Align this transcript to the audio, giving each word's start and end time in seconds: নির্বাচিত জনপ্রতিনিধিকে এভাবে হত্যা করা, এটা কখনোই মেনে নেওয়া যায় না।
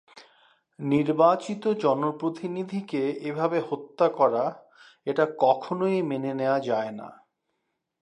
নির্বাচিত 0.79 1.63
জনপ্রতিনিধিকে 1.81 3.01
এভাবে 3.21 3.57
হত্যা 3.59 4.07
করা, 4.09 4.45
এটা 5.07 5.25
কখনোই 5.39 5.97
মেনে 6.01 6.31
নেওয়া 6.33 6.59
যায় 6.59 6.91
না। 6.91 7.09